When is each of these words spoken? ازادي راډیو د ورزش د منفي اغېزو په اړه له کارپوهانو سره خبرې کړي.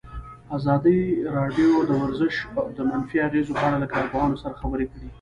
ازادي 0.57 0.99
راډیو 1.37 1.71
د 1.89 1.91
ورزش 2.01 2.35
د 2.75 2.79
منفي 2.89 3.17
اغېزو 3.27 3.57
په 3.59 3.63
اړه 3.67 3.77
له 3.83 3.87
کارپوهانو 3.93 4.39
سره 4.43 4.59
خبرې 4.61 4.85
کړي. 4.91 5.07